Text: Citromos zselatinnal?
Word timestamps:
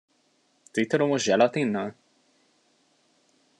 Citromos 0.77 1.21
zselatinnal? 1.27 1.89